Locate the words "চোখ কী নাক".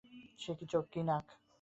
0.71-1.25